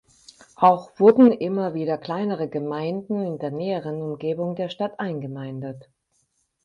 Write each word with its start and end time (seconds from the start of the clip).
Auch 0.55 0.99
wurden 0.99 1.31
immer 1.31 1.75
wieder 1.75 1.95
kleinere 1.99 2.47
Gemeinden 2.49 3.23
in 3.23 3.37
der 3.37 3.51
näheren 3.51 4.01
Umgebung 4.01 4.55
der 4.55 4.69
Stadt 4.69 4.99
eingemeindet. 4.99 5.91